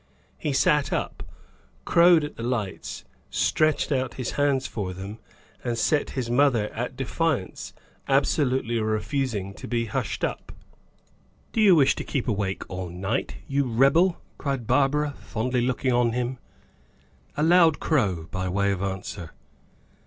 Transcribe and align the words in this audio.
He 0.39 0.51
sat 0.51 0.91
up, 0.91 1.21
crowed 1.85 2.23
at 2.23 2.35
the 2.35 2.41
lights, 2.41 3.05
stretched 3.29 3.91
out 3.91 4.15
his 4.15 4.31
hands 4.31 4.65
for 4.65 4.93
them, 4.95 5.19
and 5.63 5.77
set 5.77 6.09
his 6.17 6.27
mother 6.27 6.73
at 6.73 6.97
defiance, 6.97 7.71
absolutely 8.07 8.79
refusing 8.79 9.53
to 9.53 9.67
be 9.67 9.85
hushed 9.85 10.23
up. 10.23 10.53
"Do 11.53 11.61
you 11.61 11.75
wish 11.75 11.93
to 11.97 12.03
keep 12.03 12.27
awake 12.27 12.63
all 12.67 12.89
night, 12.89 13.35
you 13.47 13.71
rebel?" 13.71 14.19
cried 14.39 14.65
Barbara, 14.65 15.13
fondly 15.19 15.61
looking 15.61 15.93
on 15.93 16.13
him. 16.13 16.39
A 17.37 17.43
loud 17.43 17.79
crow, 17.79 18.27
by 18.31 18.49
way 18.49 18.71
of 18.71 18.81
answer. 18.81 19.33